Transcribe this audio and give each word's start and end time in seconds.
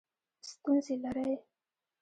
ستونزې 0.49 0.95
لرئ؟ 1.03 1.31